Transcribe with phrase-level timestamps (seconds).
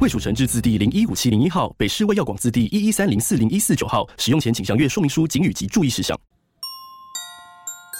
[0.00, 4.06] 卫署成制字第零一五七零一号，北市卫药广字第一一三零四零一四九号。
[4.16, 6.16] 使用前请详阅说明书、警语及注意事项。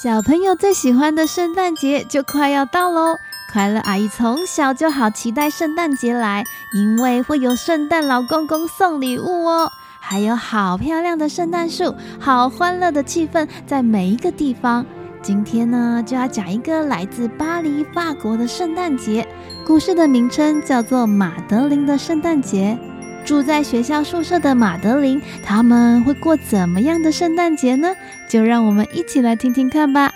[0.00, 3.16] 小朋友最喜欢的圣诞节就快要到喽！
[3.52, 9.68] 快乐阿姨从小就好期待圣诞节来，因为会有圣诞老公公送礼物哦，
[10.00, 14.86] 还有好漂亮的圣诞树，好欢乐的气氛在每一个地方。
[15.28, 19.28] 今天呢，就要讲一个来自巴黎法国的圣诞节，
[19.66, 22.78] 故事的名称叫做《玛德琳的圣诞节》。
[23.26, 27.94] 住在学校宿舍的玛德琳，他们会过怎么样的圣诞节呢？
[28.26, 30.10] 就让我们一起来听听看吧。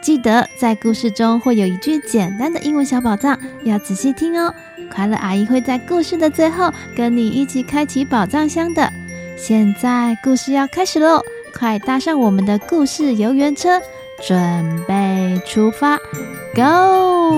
[0.00, 4.54] 记得在故事中会有一句简单的英文小宝藏，要仔细听哦。
[4.90, 8.90] 快乐阿姨会在故事的最后跟你一起开启宝藏箱的。
[9.36, 11.20] 现在故事要开始喽，
[11.52, 13.78] 快搭上我们的故事游园车，
[14.26, 15.96] 准备出发
[16.54, 17.32] ，Go！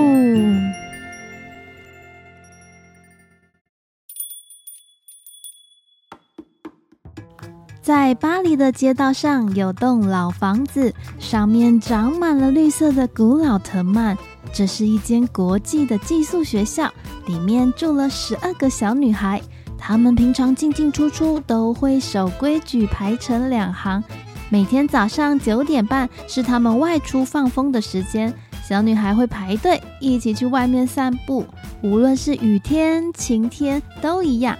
[7.81, 14.17] 在巴黎的街道上有栋老房子，上面长满了绿色的古老藤蔓。
[14.53, 16.91] 这是一间国际的寄宿学校，
[17.25, 19.41] 里面住了十二个小女孩。
[19.77, 24.03] 她们平常进进出出都会守规矩，排成两行。
[24.51, 31.45] 每天早上九点半是她们外出放风的时间，小女孩会排队一起去外面散步，
[31.81, 34.57] 无论是雨天、晴天都一样。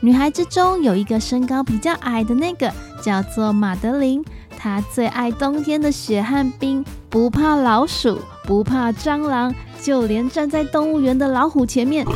[0.00, 4.24] 女孩之中有一个身高比较矮的那个，叫做玛德琳。
[4.56, 12.06] 她最爱冬天的雪和冰，不怕老鼠，不怕蟑螂，就连站在动物园的老虎前面，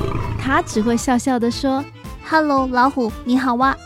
[0.40, 1.84] 她只会笑笑地说
[2.30, 3.76] ：“Hello，老虎，你好哇。”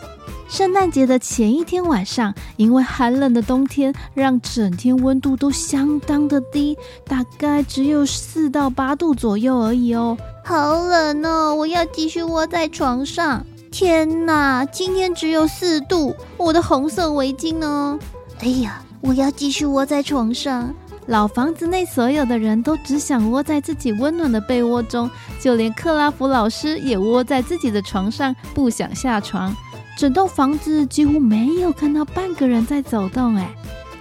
[0.53, 6.77] 圣诞节的前一天晚上，因为寒冷的冬天，让整天温度都相当的低，
[7.07, 10.15] 大概只有四到八度左右而已哦。
[10.45, 13.43] 好冷哦，我要继续窝在床上。
[13.71, 17.97] 天哪，今天只有四度，我的红色围巾呢？
[18.41, 20.71] 哎呀，我要继续窝在床上。
[21.07, 25.09] 老房子内所有的人都只想窝在自己温暖的被窝中，
[25.41, 29.51] 就连克拉夫老师也窝在自己的床上，不想下床。
[29.97, 33.53] 整栋房子几乎没有看到半个人在走动，哎，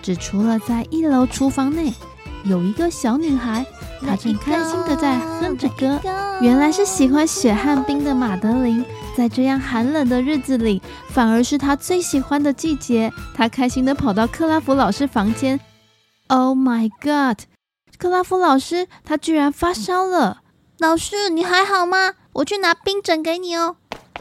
[0.03, 1.92] 只除了在一楼厨房内
[2.44, 3.64] 有一个小女孩，
[4.00, 6.00] 她正开心的在哼着歌。
[6.41, 8.84] 原来是喜欢雪和冰的马德琳。
[9.14, 13.12] 在这样寒冷的日子里，反而是她最喜欢的季节。
[13.34, 15.60] 她开心的跑到克拉夫老师房间。
[16.28, 17.41] Oh my God！
[17.98, 20.38] 克拉夫老师，他居然发烧了。
[20.78, 22.14] 老师，你还好吗？
[22.32, 23.76] 我去拿冰枕给你哦。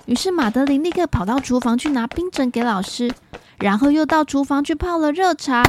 [0.05, 3.13] 于是马德琳立刻跑到厨房去拿冰枕给老师，
[3.59, 5.63] 然后又到厨房去泡了热茶。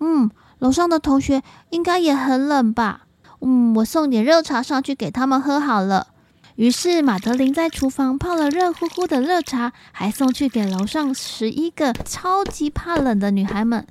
[0.00, 3.02] 嗯，楼上的同学应该也很冷吧？
[3.40, 6.08] 嗯，我送点热茶上去给他们喝好了。
[6.56, 13.86] 于是，马德琳在厨房泡了热乎乎的热茶，还送去给楼上十一个超级怕冷的女孩们。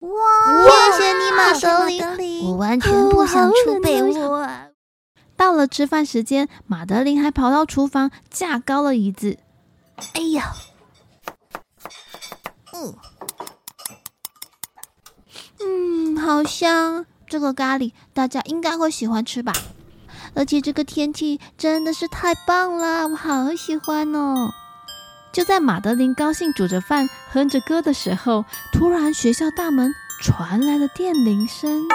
[0.00, 0.10] 哇！
[0.92, 4.48] 谢谢你，玛德琳，德琳我完全不想出被窝。
[5.44, 9.36] 到了吃饭时间，马德琳还跑到厨房架高了椅子。
[10.14, 10.54] 哎呀！
[12.72, 12.96] 嗯
[15.60, 17.04] 嗯，好香！
[17.26, 19.52] 这个咖喱大家应该会喜欢吃吧？
[20.34, 24.50] 而且这个天气真的是太棒了，我好喜欢哦！
[25.30, 31.86] 就在马德琳高兴煮着饭、哼着歌的时候，突然学校大门传来了电铃声，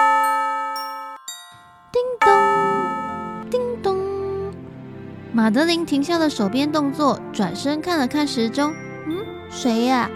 [5.31, 8.73] 玛德琳停下了手边动作，转身看了看时钟，
[9.07, 9.17] 嗯，
[9.51, 10.09] 谁呀？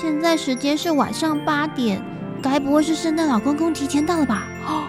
[0.00, 2.00] 现在时间是晚上八点，
[2.42, 4.46] 该不会是圣诞老公公提前到了吧？
[4.66, 4.84] 哦。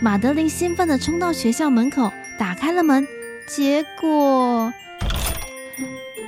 [0.00, 3.06] 玛德琳兴奋地冲到学校门口，打开了门，
[3.46, 4.72] 结果，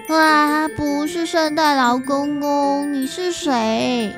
[0.09, 4.13] 哇，不是圣诞老公公，你是谁？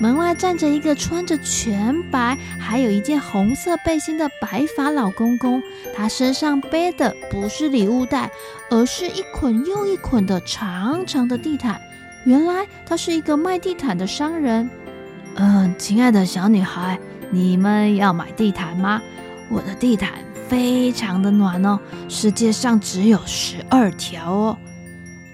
[0.00, 5.62] 门外站着一个穿着全白，还有一件红色背心的白发老公公，
[5.94, 8.30] 他身上背的不是礼物袋，
[8.70, 11.80] 而是一捆又一捆的长长的地毯。
[12.24, 14.68] 原来他是一个卖地毯的商人。
[15.36, 16.98] 嗯，亲爱的小女孩。
[17.30, 19.02] 你们要买地毯吗？
[19.48, 20.12] 我的地毯
[20.48, 24.58] 非常的暖哦，世界上只有十二条哦。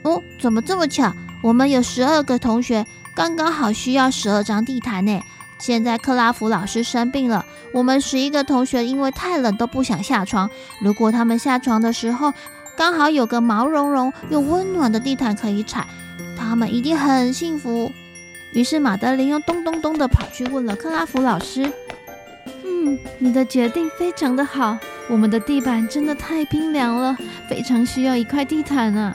[0.04, 1.12] 哦，怎么这么巧？
[1.42, 5.20] 我们有十二个同学，刚刚好需要十二张地毯呢。
[5.58, 10.48] 现在克拉夫老师生病了，我们十一个同学因为太冷都不想下床。
[10.80, 12.32] 如果他们下床的时候
[12.78, 15.86] 刚好有个毛茸茸又温暖的地毯可以踩，
[16.38, 17.92] 他们一定很幸福。
[18.54, 21.70] 于是马德琳又咚咚咚的跑去问了克拉夫老师
[22.64, 24.78] ：“嗯，你的决定非常的好，
[25.08, 27.14] 我们的地板真的太冰凉了，
[27.50, 29.14] 非常需要一块地毯啊。”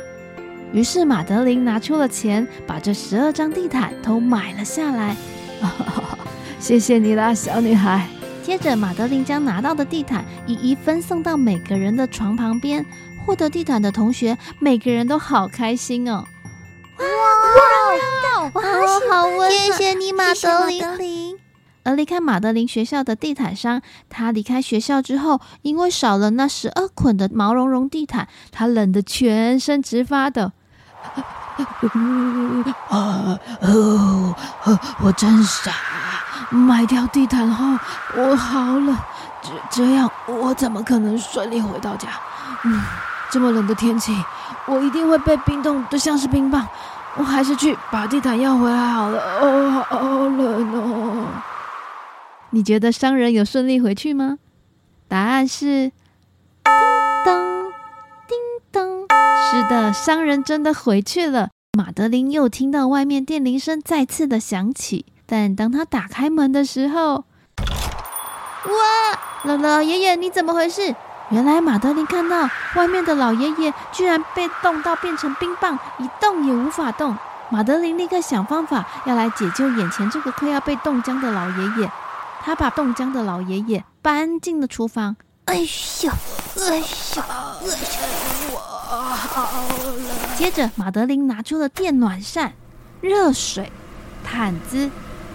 [0.76, 5.16] 于是马德琳拿出了钱，把这十二张地毯都买了下来。
[6.60, 8.06] 谢谢你啦，小女孩。
[8.44, 12.86] 接着，马德琳将拿到的地毯一一分送到每个人的床旁边。
[13.26, 16.26] 获得地毯的同学，每个人都好开心哦！
[17.00, 17.06] 哇
[18.44, 19.52] 哇哇，哇好温暖！
[19.52, 20.82] 谢谢你，马德琳。
[20.82, 21.38] 马德琳。
[21.84, 30.52] 而离开马德琳学校的地毯商，他离开学校之后，因为少了那十二捆的毛茸茸地毯，他冷得全身直发抖。
[32.90, 34.36] 啊哦，
[35.00, 35.72] 我真傻。
[36.50, 37.78] 买掉地毯后，
[38.16, 38.96] 我好冷，
[39.42, 42.10] 这这样我怎么可能顺利回到家？
[42.64, 42.82] 嗯，
[43.32, 44.14] 这么冷的天气，
[44.68, 46.68] 我一定会被冰冻得像是冰棒。
[47.18, 49.18] 我还是去把地毯要回来好了。
[49.40, 51.28] 哦，好冷哦！
[52.50, 54.38] 你觉得商人有顺利回去吗？
[55.08, 55.92] 答案是
[59.68, 61.50] 的，商人真的回去了。
[61.78, 65.06] 马德琳又听到外面电铃声再次的响起。
[65.26, 67.26] 但当他打开门的时候，
[68.66, 68.74] 哇！
[69.44, 70.96] 老老爷爷，你怎么回事？
[71.30, 77.18] 原来马德琳看到外面的老爷爷居然被冻到变成冰棒，一动也无法动。
[77.50, 81.92] 马德琳立刻想方法要来解救眼前这个快要被冻僵的老爷爷。
[82.42, 85.16] 他把冻僵的老爷爷搬进了厨房。
[85.46, 85.66] 哎呦，哎
[86.06, 86.12] 呦，
[86.64, 88.75] 哎呦，我好冷。
[90.38, 92.54] 接着，马德琳拿出了电暖扇、
[93.02, 93.72] 热水、
[94.24, 94.90] 毯子。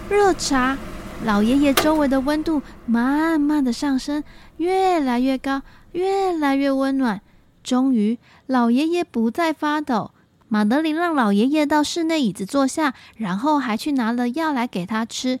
[0.09, 0.77] 热茶，
[1.23, 4.23] 老爷爷周围的温度慢慢的上升，
[4.57, 5.61] 越来越高，
[5.93, 7.21] 越来越温暖。
[7.63, 10.11] 终于，老爷爷不再发抖。
[10.49, 15.39] 马德琳让老爷爷到室内椅子坐下，然后还去拿了药来给他吃。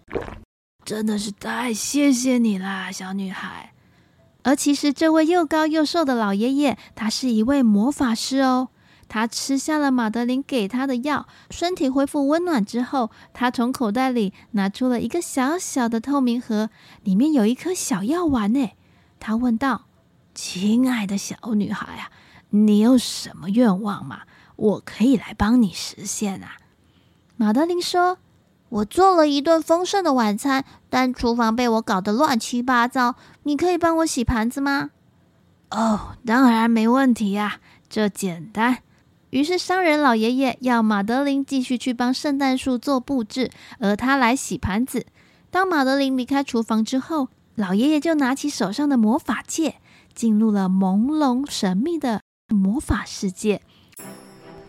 [0.85, 3.73] 真的是太谢谢你啦，小女孩。
[4.43, 8.69] 而其实，这位又高又瘦的老爷爷，他是一位魔法师哦。
[9.07, 16.69] 他吃下了马德琳给他的药，身体恢复温暖之后，他从口袋里拿出了一个小小的透明盒，
[17.03, 18.71] 里面有一颗小药丸呢。
[19.19, 19.87] 他问道
[20.33, 22.09] ：“亲爱的小女孩啊，
[22.51, 24.21] 你有什么愿望吗？
[24.55, 26.55] 我可以来帮你实现啊。”
[27.35, 28.17] 马德琳说
[28.71, 34.91] ：“我做了一顿丰盛的晚餐，但厨房被我搞得乱七八糟，你可以帮我洗盘子吗
[35.71, 37.59] ？”“哦，当然没问题呀，
[37.89, 38.79] 这简单。”
[39.31, 45.05] 于是，商人老爷爷要马德琳继续去帮圣诞树做布置，而他来洗盘子。
[45.49, 49.75] 当马德琳离开厨房之后，老爷爷就拿起手上的魔法戒，
[50.13, 53.61] 进入了朦胧神秘的魔法世界。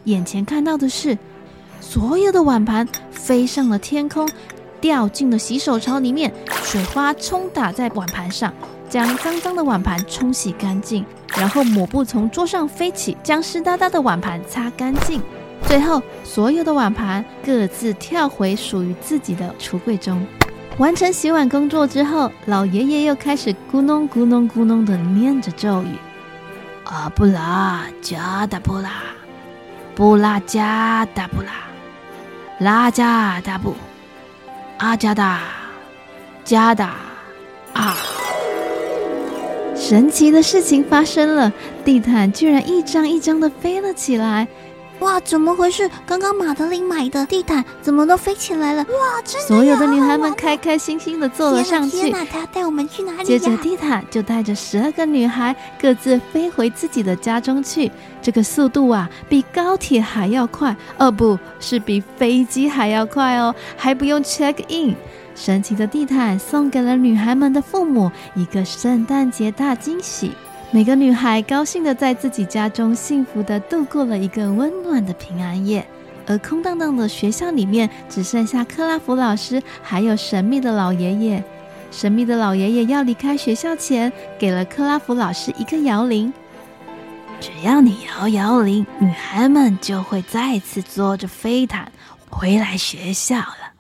[0.04, 1.18] 眼前看到的是，
[1.82, 4.26] 所有的碗盘飞上了天空，
[4.80, 6.32] 掉进了洗手槽里面，
[6.62, 8.54] 水花冲打在碗盘上。
[8.88, 11.02] 将脏脏的碗盘冲洗干净，
[11.34, 15.20] 然后抹布从桌上飞起，将湿哒哒的碗盘擦干净。
[15.66, 20.22] 最后，所有的碗盘各自跳回属于自己的橱柜中。
[20.76, 25.96] 完成洗碗工作之后，老爷爷又开始咕哝咕哝咕噥地念着咒语：
[26.84, 28.90] 阿布拉加达布拉，
[29.94, 31.50] 布拉加达布拉，
[32.58, 33.74] 拉加达布，
[34.78, 35.40] 阿加达，
[36.44, 36.94] 加达，
[37.72, 37.96] 啊！
[39.74, 41.52] 神奇的事情发生了，
[41.84, 44.46] 地毯居然一张一张的飞了起来！
[45.02, 45.90] 哇，怎么回事？
[46.06, 48.82] 刚刚马德琳买的地毯怎么都飞起来了？
[48.84, 49.46] 哇，真的！
[49.48, 51.96] 所有的女孩们开开心心的坐了上去。
[51.96, 53.24] 天哪，他要带我们去哪里呀？
[53.24, 57.90] 接着，地毯就带着十二个女孩各自飞回自己的家中去。
[58.22, 64.94] 这个速度啊，比高铁还要快，哦，不是比飞机还要快哦，还不用 check in。
[65.34, 70.30] 神奇的地毯送给了女孩们的父母一个圣诞节大惊喜。
[70.74, 75.86] 每个女孩高兴的在自己家中幸福的度过了一个温暖的平安夜。
[76.26, 81.44] 而空荡荡的学校里面只剩下克拉夫老师还有神秘的老爷爷。
[81.90, 86.32] 神秘的老爷爷要离开学校前，给了克拉夫老师一个摇铃。
[87.38, 91.92] 只要你摇摇铃，女孩们就会再次坐着飞毯
[92.30, 93.72] 回来学校了。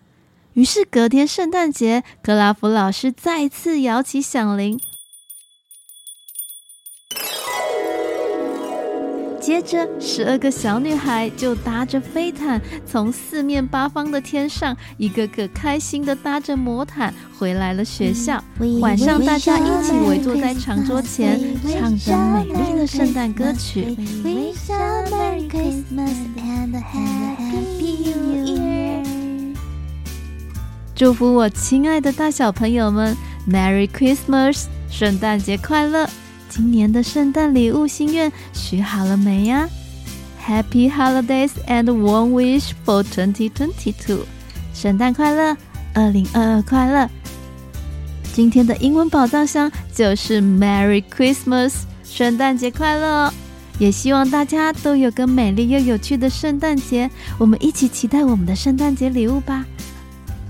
[0.52, 4.78] 于是隔天圣诞节，克拉夫老师再次摇起响铃。
[9.42, 18.40] 接着，十二个小女孩就搭着飞毯，从四面八方的天上，一个个开心的搭着魔毯回来了学校。
[18.80, 23.96] 晚上，大家一起围坐在长桌前，唱着美丽的圣诞歌曲。
[30.94, 33.16] 祝福我亲爱的大小朋友们
[33.50, 36.08] ，Merry Christmas，圣诞节快乐！
[36.54, 39.66] 今年的圣诞礼物心愿许好了没呀
[40.46, 44.18] ？Happy holidays and one wish for 2022，
[44.74, 45.56] 圣诞快乐，
[45.94, 47.08] 二零二二快乐！
[48.34, 51.72] 今天的英文宝藏箱就是 Merry Christmas，
[52.04, 53.32] 圣诞节快乐哦！
[53.78, 59.64] 也希望大家都有个美丽又有趣的圣诞节，我们一起期待我们的圣诞节礼物吧！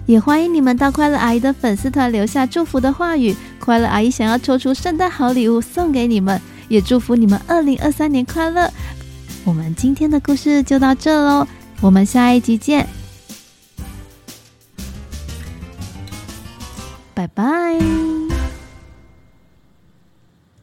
[0.07, 8.69] 也欢迎你们到快乐阿姨的粉丝团留下祝福的话语，快乐阿姨想要抽出圣诞好礼物送给你们，也祝福你们二零二三年快乐。
[9.45, 11.47] 我们今天的故事就到这喽，
[11.81, 12.89] 我们下一集见，
[17.15, 18.22] 拜拜。